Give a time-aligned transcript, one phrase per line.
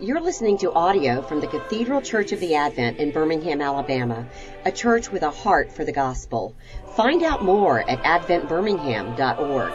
[0.00, 4.28] You're listening to audio from the Cathedral Church of the Advent in Birmingham, Alabama,
[4.64, 6.54] a church with a heart for the gospel.
[6.94, 9.72] Find out more at adventbirmingham.org.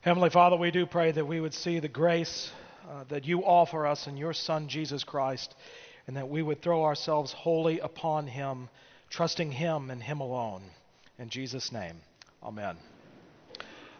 [0.00, 2.50] Heavenly Father, we do pray that we would see the grace
[2.90, 5.54] uh, that you offer us in your Son, Jesus Christ,
[6.06, 8.68] and that we would throw ourselves wholly upon him,
[9.10, 10.62] trusting him and him alone.
[11.18, 11.96] In Jesus' name,
[12.42, 12.76] amen.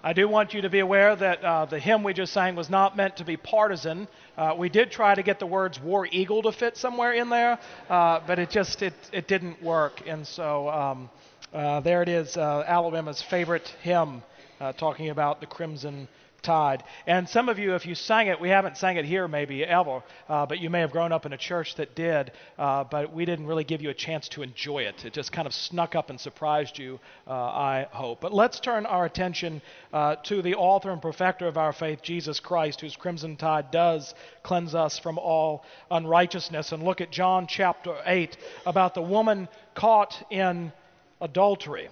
[0.02, 2.68] I do want you to be aware that uh, the hymn we just sang was
[2.68, 4.06] not meant to be partisan.
[4.36, 7.58] Uh, we did try to get the words War Eagle to fit somewhere in there,
[7.88, 10.02] uh, but it just it, it didn't work.
[10.06, 11.10] And so um,
[11.55, 14.22] uh, there it is, uh, Alabama's favorite hymn
[14.60, 16.06] uh, talking about the crimson
[16.45, 16.84] tide.
[17.07, 20.03] And some of you, if you sang it, we haven't sang it here maybe ever,
[20.29, 23.25] uh, but you may have grown up in a church that did, uh, but we
[23.25, 25.05] didn't really give you a chance to enjoy it.
[25.05, 28.20] It just kind of snuck up and surprised you, uh, I hope.
[28.20, 32.39] But let's turn our attention uh, to the author and perfecter of our faith, Jesus
[32.39, 37.97] Christ, whose crimson tide does cleanse us from all unrighteousness, and look at John chapter
[38.05, 38.36] 8
[38.67, 40.73] about the woman caught in
[41.20, 41.89] adultery.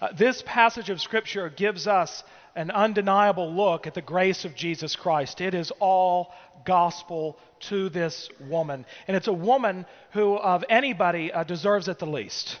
[0.00, 2.22] Uh, this passage of Scripture gives us
[2.54, 5.40] an undeniable look at the grace of Jesus Christ.
[5.40, 6.32] It is all
[6.64, 8.84] gospel to this woman.
[9.06, 12.58] And it's a woman who, of anybody, uh, deserves it the least.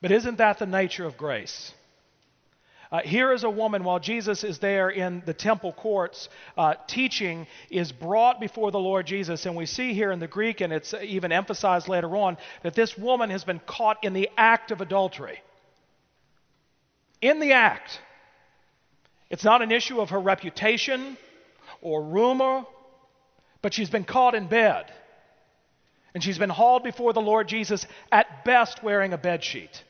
[0.00, 1.72] But isn't that the nature of grace?
[2.90, 7.46] Uh, here is a woman, while Jesus is there in the temple courts uh, teaching,
[7.70, 9.46] is brought before the Lord Jesus.
[9.46, 12.98] And we see here in the Greek, and it's even emphasized later on, that this
[12.98, 15.40] woman has been caught in the act of adultery
[17.22, 18.00] in the act.
[19.32, 21.16] It's not an issue of her reputation
[21.80, 22.64] or rumor,
[23.62, 24.84] but she's been caught in bed.
[26.14, 29.82] And she's been hauled before the Lord Jesus, at best wearing a bedsheet.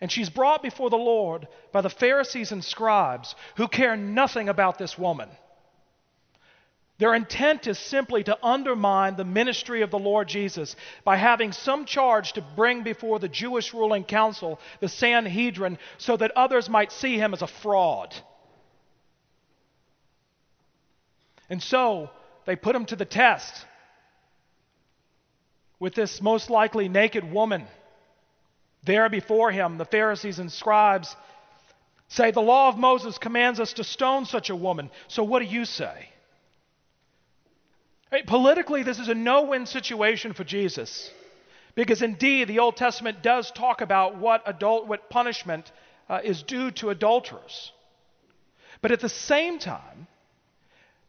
[0.00, 4.78] And she's brought before the Lord by the Pharisees and scribes who care nothing about
[4.78, 5.28] this woman.
[7.00, 11.86] Their intent is simply to undermine the ministry of the Lord Jesus by having some
[11.86, 17.16] charge to bring before the Jewish ruling council, the Sanhedrin, so that others might see
[17.16, 18.14] him as a fraud.
[21.48, 22.10] And so
[22.44, 23.64] they put him to the test
[25.78, 27.66] with this most likely naked woman.
[28.84, 31.16] There before him, the Pharisees and scribes
[32.08, 34.90] say, The law of Moses commands us to stone such a woman.
[35.08, 36.10] So what do you say?
[38.12, 38.26] Right?
[38.26, 41.10] Politically, this is a no win situation for Jesus.
[41.74, 45.70] Because indeed, the Old Testament does talk about what, adult, what punishment
[46.08, 47.72] uh, is due to adulterers.
[48.82, 50.08] But at the same time,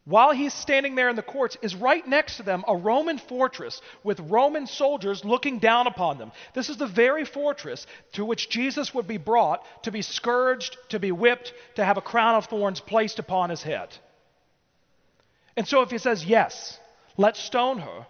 [0.06, 3.82] while he's standing there in the courts, is right next to them a Roman fortress
[4.04, 6.32] with Roman soldiers looking down upon them.
[6.54, 11.00] This is the very fortress to which Jesus would be brought to be scourged, to
[11.00, 13.96] be whipped, to have a crown of thorns placed upon his head.
[15.56, 16.80] And so if he says yes,
[17.18, 18.08] Let's stone her.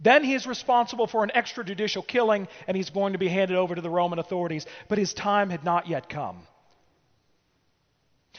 [0.00, 3.80] Then he's responsible for an extrajudicial killing and he's going to be handed over to
[3.80, 4.66] the Roman authorities.
[4.88, 6.38] But his time had not yet come.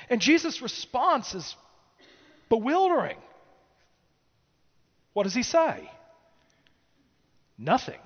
[0.10, 1.56] And Jesus' response is
[2.50, 3.18] bewildering.
[5.14, 5.90] What does he say?
[7.58, 8.00] Nothing.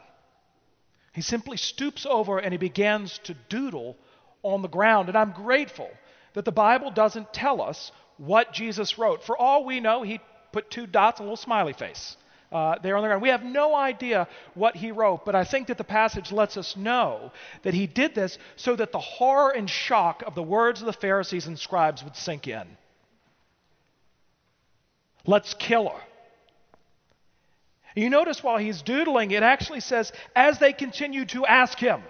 [1.14, 3.98] He simply stoops over and he begins to doodle
[4.44, 5.10] on the ground.
[5.10, 5.90] And I'm grateful
[6.34, 9.24] that the Bible doesn't tell us what Jesus wrote.
[9.24, 12.18] For all we know, he put two dots and a little smiley face.
[12.52, 13.22] Uh, there on the ground.
[13.22, 16.76] We have no idea what he wrote, but I think that the passage lets us
[16.76, 17.32] know
[17.64, 20.92] that he did this so that the horror and shock of the words of the
[20.92, 22.68] Pharisees and scribes would sink in.
[25.26, 26.02] Let's kill her.
[27.96, 32.02] You notice while he's doodling, it actually says, as they continue to ask him,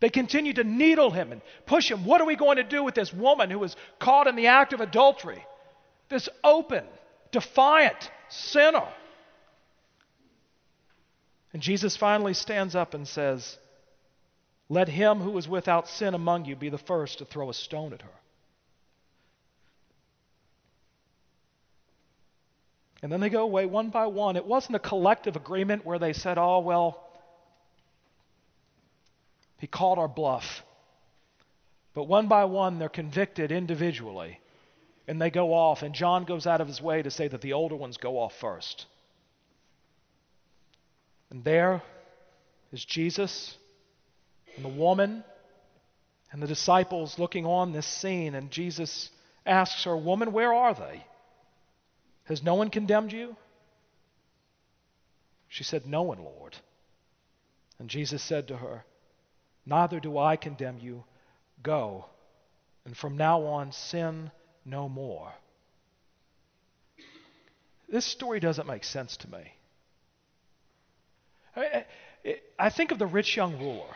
[0.00, 2.06] they continue to needle him and push him.
[2.06, 4.72] What are we going to do with this woman who was caught in the act
[4.72, 5.44] of adultery?
[6.10, 6.84] This open,
[7.32, 8.86] defiant sinner.
[11.52, 13.58] And Jesus finally stands up and says,
[14.68, 17.94] Let him who is without sin among you be the first to throw a stone
[17.94, 18.08] at her.
[23.02, 24.36] And then they go away one by one.
[24.36, 27.02] It wasn't a collective agreement where they said, Oh, well,
[29.58, 30.62] he called our bluff.
[31.94, 34.38] But one by one, they're convicted individually
[35.10, 37.54] and they go off, and John goes out of his way to say that the
[37.54, 38.86] older ones go off first.
[41.30, 41.82] And there
[42.70, 43.56] is Jesus
[44.54, 45.24] and the woman
[46.30, 49.10] and the disciples looking on this scene, and Jesus
[49.44, 51.04] asks her, Woman, where are they?
[52.26, 53.34] Has no one condemned you?
[55.48, 56.54] She said, No one, Lord.
[57.80, 58.84] And Jesus said to her,
[59.66, 61.02] Neither do I condemn you.
[61.64, 62.04] Go,
[62.84, 64.30] and from now on sin
[64.64, 65.32] no more.
[67.88, 69.52] This story doesn't make sense to me.
[71.56, 71.84] I,
[72.58, 73.94] I think of the rich young ruler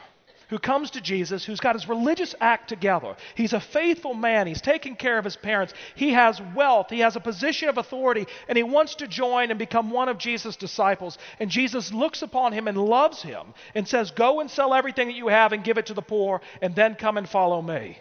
[0.50, 3.16] who comes to Jesus, who's got his religious act together.
[3.34, 4.46] He's a faithful man.
[4.46, 5.72] He's taking care of his parents.
[5.94, 6.90] He has wealth.
[6.90, 10.18] He has a position of authority, and he wants to join and become one of
[10.18, 11.18] Jesus' disciples.
[11.40, 15.16] And Jesus looks upon him and loves him and says, Go and sell everything that
[15.16, 17.98] you have and give it to the poor, and then come and follow me.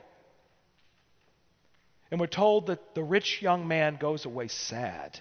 [2.13, 5.19] And we're told that the rich young man goes away sad,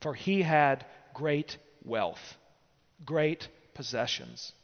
[0.00, 2.38] for he had great wealth,
[3.04, 4.54] great possessions.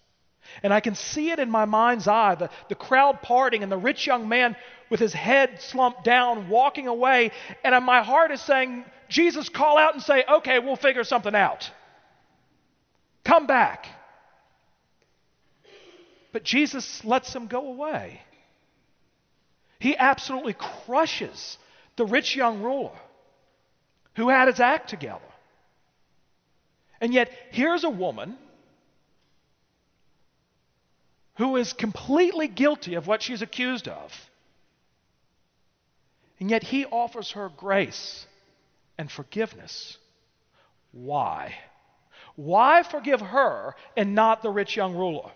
[0.62, 3.76] And I can see it in my mind's eye the, the crowd parting and the
[3.76, 4.56] rich young man
[4.88, 7.32] with his head slumped down walking away.
[7.62, 11.70] And my heart is saying, Jesus, call out and say, okay, we'll figure something out.
[13.24, 13.88] Come back.
[16.32, 18.22] But Jesus lets him go away.
[19.78, 21.58] He absolutely crushes
[21.96, 22.98] the rich young ruler
[24.14, 25.20] who had his act together.
[27.00, 28.38] And yet, here's a woman
[31.36, 34.12] who is completely guilty of what she's accused of.
[36.40, 38.26] And yet he offers her grace
[38.98, 39.98] and forgiveness.
[40.92, 41.54] Why?
[42.36, 45.30] Why forgive her and not the rich young ruler?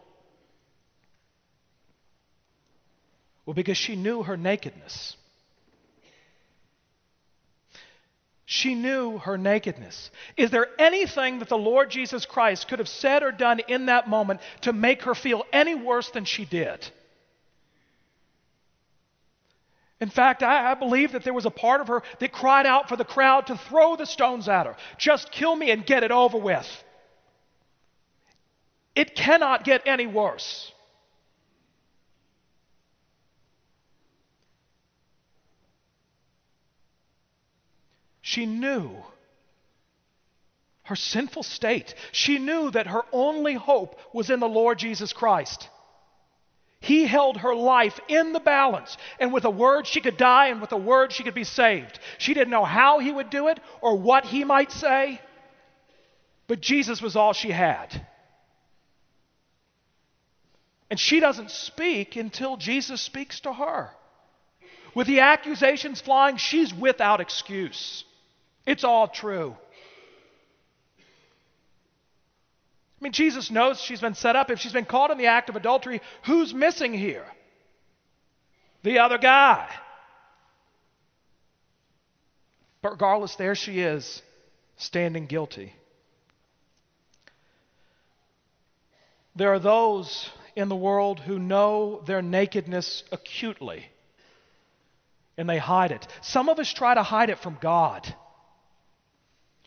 [3.51, 5.17] Well, because she knew her nakedness.
[8.47, 10.13] She knew her nakedness.
[10.37, 14.09] Is there anything that the Lord Jesus Christ could have said or done in that
[14.09, 16.89] moment to make her feel any worse than she did?
[20.01, 22.89] In fact, I, I, believe that there was a part of her that cried out
[22.89, 24.77] for the crowd to throw the stones at her.
[24.97, 26.69] Just kill me and get it over with.
[28.95, 30.71] It cannot get any worse.
[38.31, 38.93] She knew
[40.85, 41.97] her sinful state.
[42.13, 45.69] She knew that her only hope was in the Lord Jesus Christ.
[46.79, 50.61] He held her life in the balance, and with a word she could die, and
[50.61, 51.99] with a word she could be saved.
[52.19, 55.21] She didn't know how he would do it or what he might say,
[56.47, 58.07] but Jesus was all she had.
[60.89, 63.91] And she doesn't speak until Jesus speaks to her.
[64.95, 68.05] With the accusations flying, she's without excuse.
[68.67, 69.57] It's all true.
[73.01, 74.51] I mean, Jesus knows she's been set up.
[74.51, 77.25] If she's been caught in the act of adultery, who's missing here?
[78.83, 79.69] The other guy.
[82.83, 84.23] But regardless, there she is,
[84.77, 85.75] standing guilty.
[89.35, 93.87] There are those in the world who know their nakedness acutely,
[95.39, 96.07] and they hide it.
[96.21, 98.15] Some of us try to hide it from God.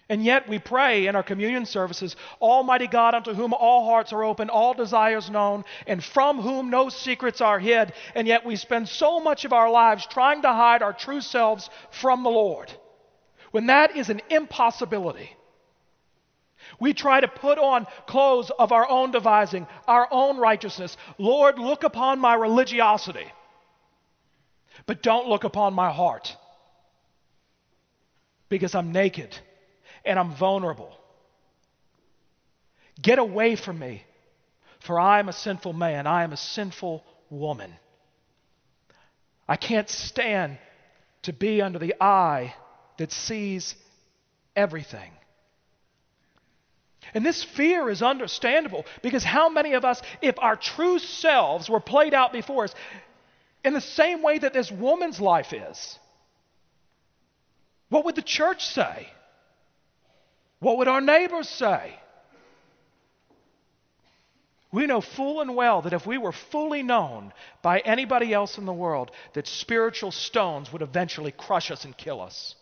[0.09, 4.23] And yet we pray in our communion services, Almighty God, unto whom all hearts are
[4.23, 7.93] open, all desires known, and from whom no secrets are hid.
[8.13, 11.69] And yet we spend so much of our lives trying to hide our true selves
[11.89, 12.71] from the Lord,
[13.51, 15.35] when that is an impossibility.
[16.79, 20.97] We try to put on clothes of our own devising, our own righteousness.
[21.17, 23.27] Lord, look upon my religiosity,
[24.85, 26.35] but don't look upon my heart,
[28.49, 29.33] because I'm naked
[30.05, 30.91] and I'm vulnerable.
[33.01, 34.03] Get away from me,
[34.79, 36.07] for I am a sinful man.
[36.07, 37.73] I am a sinful woman.
[39.47, 40.57] I can't stand
[41.23, 42.53] to be under the eye
[42.97, 43.75] that sees
[44.55, 45.11] everything.
[47.13, 51.79] And this fear is understandable because how many of us, if our true selves were
[51.79, 52.73] played out before us
[53.63, 55.99] in the same way that this woman's life is,
[57.89, 59.07] what would the church say?
[60.63, 61.93] What would our neighbors say?
[64.71, 68.65] We know full and well that if we were fully known by anybody else in
[68.65, 72.55] the world, that spiritual stones would eventually crush us and kill us.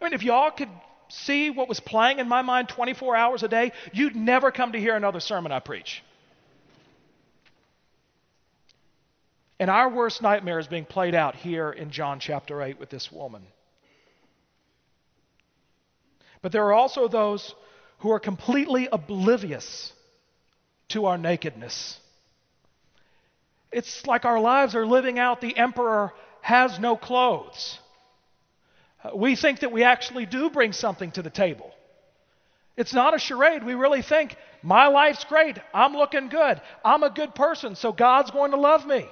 [0.00, 0.68] I mean, if y'all could
[1.08, 4.80] see what was playing in my mind 24 hours a day, you'd never come to
[4.80, 6.02] hear another sermon I preach.
[9.60, 13.12] And our worst nightmare is being played out here in John chapter 8 with this
[13.12, 13.42] woman.
[16.42, 17.54] But there are also those
[17.98, 19.92] who are completely oblivious
[20.88, 21.98] to our nakedness.
[23.70, 27.78] It's like our lives are living out the emperor has no clothes.
[29.02, 31.70] Uh, we think that we actually do bring something to the table.
[32.76, 33.64] It's not a charade.
[33.64, 35.58] We really think, my life's great.
[35.72, 36.60] I'm looking good.
[36.84, 39.06] I'm a good person, so God's going to love me.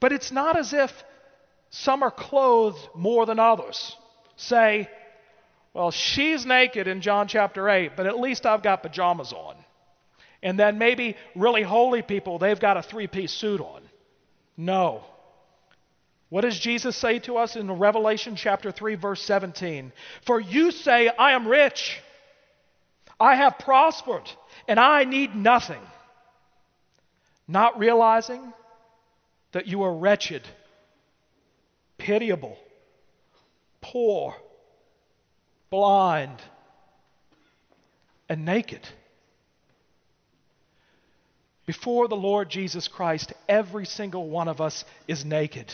[0.00, 0.92] But it's not as if
[1.70, 3.96] some are clothed more than others.
[4.36, 4.88] Say,
[5.72, 9.56] well, she's naked in John chapter 8, but at least I've got pajamas on.
[10.42, 13.82] And then maybe really holy people, they've got a three piece suit on.
[14.56, 15.02] No.
[16.28, 19.92] What does Jesus say to us in Revelation chapter 3, verse 17?
[20.26, 22.00] For you say, I am rich,
[23.18, 24.30] I have prospered,
[24.68, 25.80] and I need nothing.
[27.46, 28.52] Not realizing
[29.52, 30.42] that you are wretched,
[31.98, 32.58] pitiable,
[33.94, 34.34] poor,
[35.70, 36.42] blind,
[38.28, 38.80] and naked.
[41.64, 45.72] Before the Lord Jesus Christ, every single one of us is naked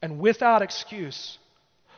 [0.00, 1.36] and without excuse.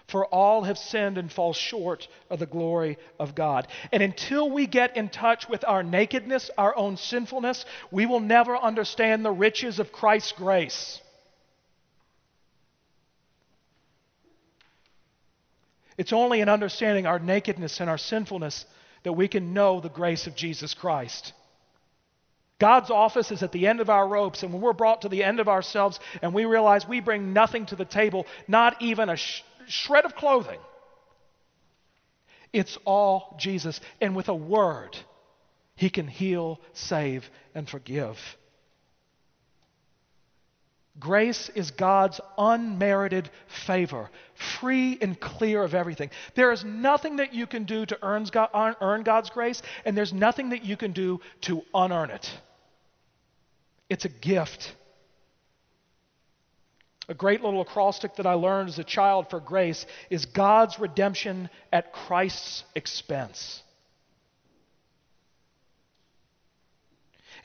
[0.09, 3.69] For all have sinned and fall short of the glory of God.
[3.93, 8.57] And until we get in touch with our nakedness, our own sinfulness, we will never
[8.57, 11.01] understand the riches of Christ's grace.
[15.97, 18.67] It's only in understanding our nakedness and our sinfulness
[19.05, 21.33] that we can know the grace of Jesus Christ.
[22.59, 25.25] God's office is at the end of our ropes, and when we're brought to the
[25.25, 29.17] end of ourselves and we realize we bring nothing to the table, not even a
[29.17, 30.61] sh- shred of clothing,
[32.53, 33.81] it's all Jesus.
[34.01, 34.97] And with a word,
[35.75, 38.17] He can heal, save, and forgive.
[41.01, 43.29] Grace is God's unmerited
[43.67, 44.11] favor,
[44.61, 46.11] free and clear of everything.
[46.37, 50.65] There is nothing that you can do to earn, God's grace, and there's nothing that
[50.65, 52.31] you can do to unearn it.
[53.91, 54.77] It's a gift.
[57.09, 61.51] A great little acrostic that I learned as a child for grace is God's redemption
[61.73, 63.64] at Christ's expense.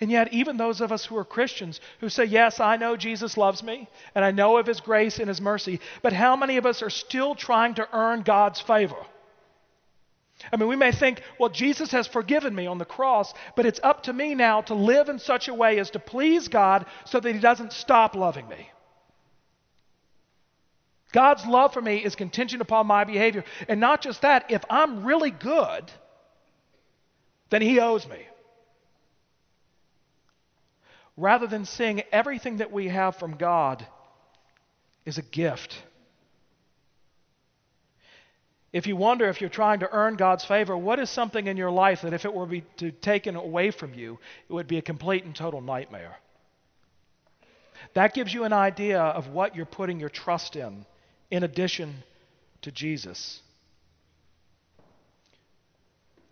[0.01, 3.35] And yet, even those of us who are Christians who say, Yes, I know Jesus
[3.35, 6.65] loves me, and I know of His grace and His mercy, but how many of
[6.65, 8.95] us are still trying to earn God's favor?
[10.53, 13.81] I mean, we may think, well, Jesus has forgiven me on the cross, but it's
[13.83, 17.19] up to me now to live in such a way as to please God so
[17.19, 18.69] that He doesn't stop loving me.
[21.11, 23.43] God's love for me is contingent upon my behavior.
[23.67, 25.91] And not just that, if I'm really good,
[27.49, 28.28] then He owes me
[31.19, 33.85] rather than seeing everything that we have from God
[35.05, 35.77] is a gift.
[38.71, 41.71] If you wonder if you're trying to earn God's favor, what is something in your
[41.71, 44.81] life that if it were to be taken away from you, it would be a
[44.81, 46.15] complete and total nightmare?
[47.95, 50.85] That gives you an idea of what you're putting your trust in,
[51.31, 51.95] in addition
[52.61, 53.41] to Jesus.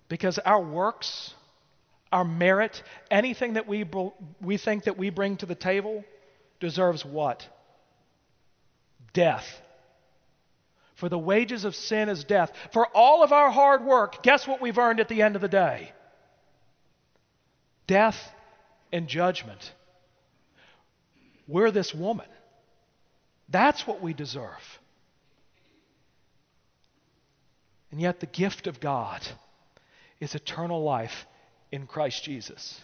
[0.08, 1.34] Because our works
[2.12, 3.86] our merit, anything that we,
[4.42, 6.04] we think that we bring to the table
[6.60, 7.48] deserves what?
[9.14, 9.62] Death.
[10.96, 12.52] For the wages of sin is death.
[12.72, 15.48] For all of our hard work, guess what we've earned at the end of the
[15.48, 15.92] day?
[17.86, 18.18] Death
[18.92, 19.74] and judgment.
[21.48, 22.26] We're this woman.
[23.50, 24.80] That's what we deserve.
[27.92, 29.26] And yet, the gift of God
[30.20, 31.26] is eternal life
[31.72, 32.80] in Christ Jesus.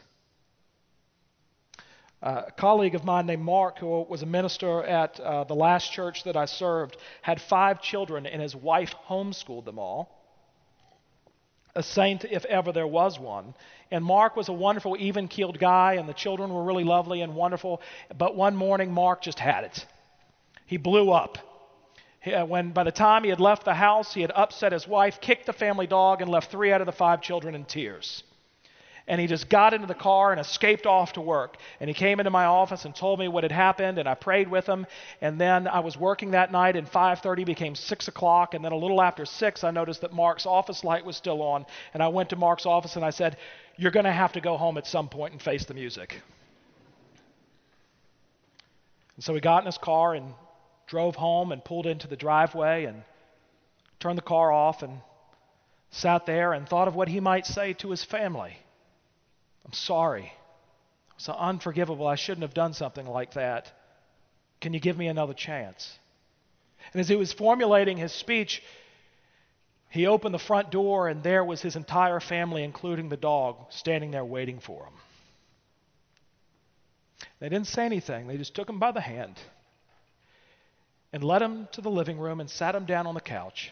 [2.24, 5.92] Uh, a colleague of mine named Mark, who was a minister at uh, the last
[5.92, 10.22] church that I served, had five children, and his wife homeschooled them all.
[11.75, 13.54] A saint, if ever there was one.
[13.92, 17.36] And Mark was a wonderful, even keeled guy, and the children were really lovely and
[17.36, 17.82] wonderful.
[18.18, 19.86] But one morning, Mark just had it.
[20.66, 21.38] He blew up.
[22.22, 24.88] He, uh, when by the time he had left the house, he had upset his
[24.88, 28.24] wife, kicked the family dog, and left three out of the five children in tears
[29.07, 31.57] and he just got into the car and escaped off to work.
[31.79, 34.48] And he came into my office and told me what had happened, and I prayed
[34.48, 34.88] with him.
[35.19, 38.53] And then I was working that night, and 5:30 became 6 o'clock.
[38.53, 41.65] And then a little after 6, I noticed that Mark's office light was still on.
[41.93, 43.38] And I went to Mark's office and I said,
[43.75, 46.22] "You're going to have to go home at some point and face the music."
[49.15, 50.33] And so he got in his car and
[50.88, 53.03] drove home and pulled into the driveway and
[54.00, 55.01] turned the car off and
[55.91, 58.57] sat there and thought of what he might say to his family.
[59.65, 60.34] I'm sorry.
[61.15, 62.08] It's unforgivable.
[62.08, 63.72] I shouldn't have done something like that.
[64.62, 65.98] Can you give me another chance?
[66.91, 68.62] And as he was formulating his speech,
[69.89, 74.12] he opened the front door, and there was his entire family, including the dog, standing
[74.12, 74.93] there waiting for him.
[77.39, 79.38] They didn't say anything, they just took him by the hand
[81.12, 83.72] and led him to the living room and sat him down on the couch,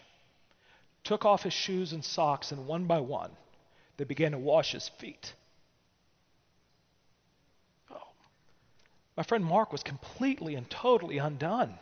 [1.02, 3.30] took off his shoes and socks, and one by one,
[3.96, 5.34] they began to wash his feet.
[9.16, 11.74] My friend Mark was completely and totally undone.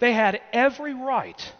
[0.00, 1.52] They had every right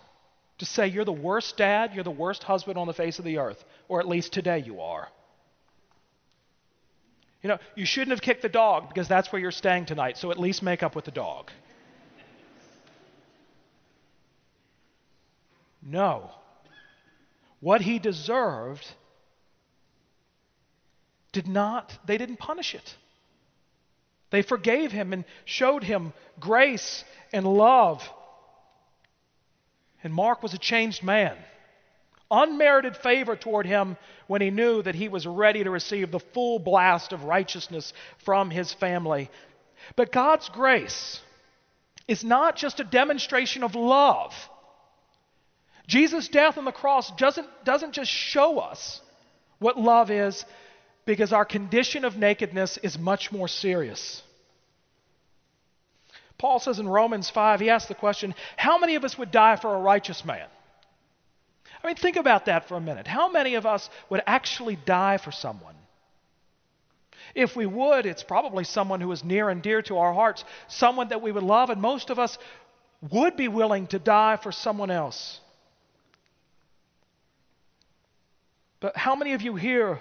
[0.59, 3.39] to say, You're the worst dad, you're the worst husband on the face of the
[3.39, 5.09] earth, or at least today you are.
[7.43, 10.31] You know, you shouldn't have kicked the dog because that's where you're staying tonight, so
[10.31, 11.51] at least make up with the dog.
[15.83, 16.31] No.
[17.61, 18.87] What he deserved
[21.33, 22.97] did not, they didn't punish it.
[24.33, 28.03] They forgave him and showed him grace and love.
[30.03, 31.37] And Mark was a changed man.
[32.29, 33.97] Unmerited favor toward him
[34.27, 37.93] when he knew that he was ready to receive the full blast of righteousness
[38.25, 39.31] from his family.
[39.95, 41.21] But God's grace
[42.09, 44.35] is not just a demonstration of love
[45.87, 49.01] Jesus' death on the cross doesn't, doesn't just show us
[49.59, 50.45] what love is,
[51.05, 54.23] because our condition of nakedness is much more serious.
[56.39, 59.57] Paul says in Romans 5, he asks the question, How many of us would die
[59.57, 60.47] for a righteous man?
[61.83, 63.07] I mean, think about that for a minute.
[63.07, 65.75] How many of us would actually die for someone?
[67.35, 71.09] If we would, it's probably someone who is near and dear to our hearts, someone
[71.09, 72.39] that we would love, and most of us
[73.11, 75.41] would be willing to die for someone else.
[78.81, 80.01] But how many of you here,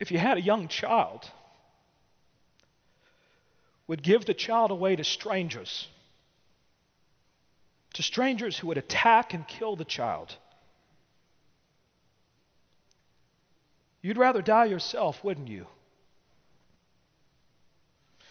[0.00, 1.30] if you had a young child,
[3.86, 5.88] would give the child away to strangers?
[7.94, 10.36] To strangers who would attack and kill the child?
[14.02, 15.66] You'd rather die yourself, wouldn't you?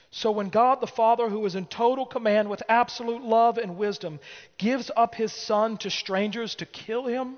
[0.10, 4.20] So when God the Father, who is in total command with absolute love and wisdom,
[4.58, 7.38] gives up his Son to strangers to kill him,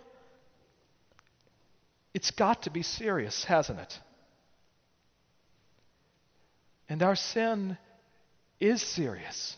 [2.13, 3.99] it's got to be serious, hasn't it?
[6.89, 7.77] And our sin
[8.59, 9.55] is serious.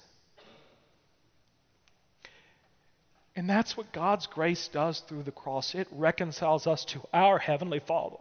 [3.35, 5.73] And that's what God's grace does through the cross.
[5.73, 8.17] It reconciles us to our Heavenly Father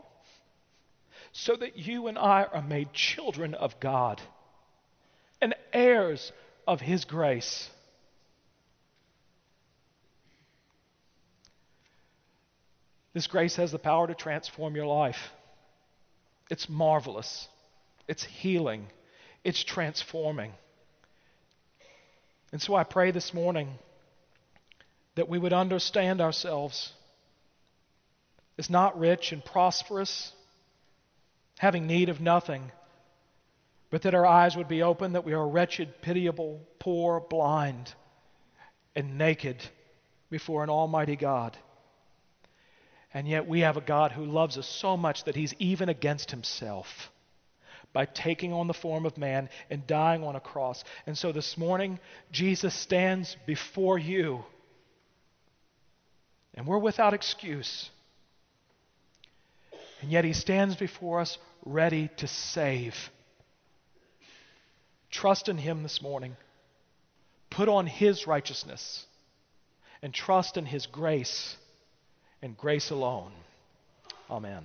[1.32, 4.20] so that you and I are made children of God
[5.40, 6.32] and heirs
[6.66, 7.68] of His grace.
[13.12, 15.18] This grace has the power to transform your life.
[16.48, 17.48] It's marvelous.
[18.06, 18.86] It's healing.
[19.44, 20.52] It's transforming.
[22.52, 23.68] And so I pray this morning
[25.14, 26.92] that we would understand ourselves
[28.58, 30.32] as not rich and prosperous,
[31.58, 32.70] having need of nothing
[33.90, 37.92] but that our eyes would be open, that we are wretched, pitiable, poor, blind,
[38.94, 39.56] and naked
[40.30, 41.56] before an almighty God.
[43.12, 46.30] And yet we have a God who loves us so much that he's even against
[46.30, 46.86] himself
[47.92, 50.84] by taking on the form of man and dying on a cross.
[51.06, 51.98] And so this morning,
[52.30, 54.44] Jesus stands before you,
[56.54, 57.90] and we're without excuse.
[60.02, 62.94] And yet he stands before us ready to save.
[65.10, 66.36] Trust in Him this morning.
[67.50, 69.04] Put on His righteousness
[70.02, 71.56] and trust in His grace
[72.40, 73.32] and grace alone.
[74.30, 74.64] Amen.